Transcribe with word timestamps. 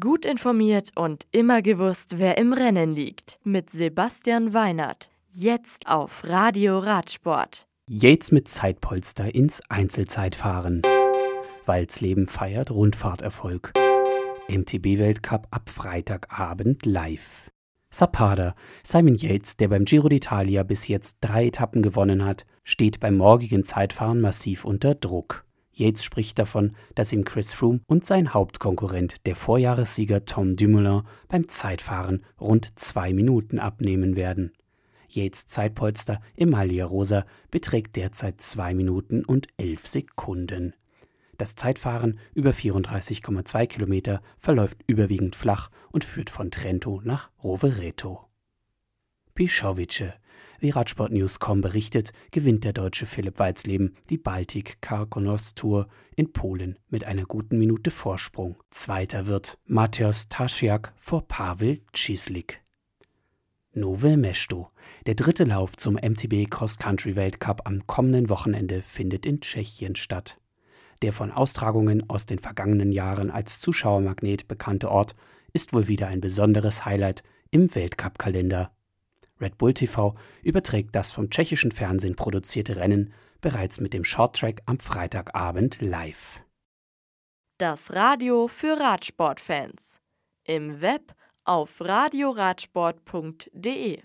Gut 0.00 0.24
informiert 0.24 0.92
und 0.94 1.26
immer 1.30 1.60
gewusst, 1.60 2.14
wer 2.16 2.38
im 2.38 2.54
Rennen 2.54 2.94
liegt. 2.94 3.38
Mit 3.44 3.68
Sebastian 3.68 4.54
Weinert. 4.54 5.10
Jetzt 5.30 5.88
auf 5.88 6.22
Radio 6.24 6.78
Radsport. 6.78 7.66
Yates 7.86 8.32
mit 8.32 8.48
Zeitpolster 8.48 9.34
ins 9.34 9.60
Einzelzeitfahren. 9.68 10.80
Walzleben 11.66 12.28
feiert 12.28 12.70
Rundfahrterfolg. 12.70 13.74
MTB-Weltcup 14.48 15.48
ab 15.50 15.68
Freitagabend 15.68 16.86
live. 16.86 17.50
Zappada, 17.90 18.54
Simon 18.82 19.16
Yates, 19.16 19.58
der 19.58 19.68
beim 19.68 19.84
Giro 19.84 20.08
d'Italia 20.08 20.62
bis 20.62 20.88
jetzt 20.88 21.18
drei 21.20 21.48
Etappen 21.48 21.82
gewonnen 21.82 22.24
hat, 22.24 22.46
steht 22.62 23.00
beim 23.00 23.18
morgigen 23.18 23.64
Zeitfahren 23.64 24.22
massiv 24.22 24.64
unter 24.64 24.94
Druck. 24.94 25.44
Yates 25.74 26.04
spricht 26.04 26.38
davon, 26.38 26.76
dass 26.94 27.12
ihm 27.12 27.24
Chris 27.24 27.52
Froome 27.52 27.80
und 27.86 28.04
sein 28.04 28.32
Hauptkonkurrent, 28.32 29.26
der 29.26 29.36
Vorjahressieger 29.36 30.24
Tom 30.24 30.54
Dumoulin, 30.54 31.02
beim 31.28 31.48
Zeitfahren 31.48 32.24
rund 32.40 32.78
zwei 32.78 33.12
Minuten 33.12 33.58
abnehmen 33.58 34.16
werden. 34.16 34.52
Yates 35.08 35.46
Zeitpolster 35.46 36.20
im 36.36 36.50
Maglia 36.50 36.86
Rosa 36.86 37.26
beträgt 37.50 37.96
derzeit 37.96 38.40
zwei 38.40 38.74
Minuten 38.74 39.24
und 39.24 39.48
elf 39.56 39.86
Sekunden. 39.86 40.74
Das 41.38 41.56
Zeitfahren 41.56 42.18
über 42.34 42.50
34,2 42.50 43.66
Kilometer 43.66 44.22
verläuft 44.38 44.78
überwiegend 44.86 45.34
flach 45.34 45.70
und 45.90 46.04
führt 46.04 46.30
von 46.30 46.50
Trento 46.50 47.00
nach 47.04 47.30
Rovereto. 47.42 48.28
Pischowice 49.34 50.14
wie 50.64 50.70
Radsportnews.com 50.70 51.60
berichtet, 51.60 52.12
gewinnt 52.30 52.64
der 52.64 52.72
Deutsche 52.72 53.04
Philipp 53.04 53.38
Walzleben 53.38 53.94
die 54.08 54.16
Baltic 54.16 54.80
Karkonos 54.80 55.54
Tour 55.54 55.88
in 56.16 56.32
Polen 56.32 56.78
mit 56.88 57.04
einer 57.04 57.26
guten 57.26 57.58
Minute 57.58 57.90
Vorsprung. 57.90 58.56
Zweiter 58.70 59.26
wird 59.26 59.58
Mateusz 59.66 60.30
Tasziak 60.30 60.94
vor 60.96 61.28
Pavel 61.28 61.82
Cislik. 61.94 62.62
Nove 63.74 64.16
Mesto. 64.16 64.70
Der 65.04 65.14
dritte 65.14 65.44
Lauf 65.44 65.76
zum 65.76 65.96
MTB 65.96 66.48
Cross 66.48 66.78
Country 66.78 67.14
Weltcup 67.14 67.60
am 67.66 67.86
kommenden 67.86 68.30
Wochenende 68.30 68.80
findet 68.80 69.26
in 69.26 69.42
Tschechien 69.42 69.96
statt. 69.96 70.40
Der 71.02 71.12
von 71.12 71.30
Austragungen 71.30 72.08
aus 72.08 72.24
den 72.24 72.38
vergangenen 72.38 72.90
Jahren 72.90 73.30
als 73.30 73.60
Zuschauermagnet 73.60 74.48
bekannte 74.48 74.90
Ort 74.90 75.14
ist 75.52 75.74
wohl 75.74 75.88
wieder 75.88 76.08
ein 76.08 76.22
besonderes 76.22 76.86
Highlight 76.86 77.22
im 77.50 77.74
Weltcup-Kalender 77.74 78.70
Red 79.44 79.58
Bull 79.58 79.74
TV 79.74 80.16
überträgt 80.42 80.96
das 80.96 81.12
vom 81.12 81.30
tschechischen 81.30 81.70
Fernsehen 81.70 82.16
produzierte 82.16 82.76
Rennen 82.76 83.12
bereits 83.40 83.78
mit 83.78 83.92
dem 83.92 84.02
Shorttrack 84.04 84.62
am 84.64 84.80
Freitagabend 84.80 85.80
live. 85.80 86.40
Das 87.58 87.92
Radio 87.92 88.48
für 88.48 88.80
Radsportfans. 88.80 90.00
Im 90.44 90.80
Web 90.80 91.14
auf 91.44 91.80
radioradsport.de 91.80 94.02